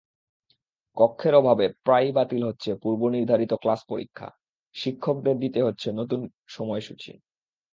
কক্ষের 0.97 1.33
অভাবে 1.35 1.65
প্রায়ই 1.83 2.11
বাতিল 2.11 2.41
হচ্ছে 2.45 2.69
পূর্বনির্ধারিত 2.83 3.51
ক্লাস-পরীক্ষা, 3.53 4.27
শিক্ষকদের 4.75 5.35
দিতে 5.39 5.59
হচ্ছে 5.63 5.87
নতুন 5.91 6.21
সময়সূচি। 6.47 7.11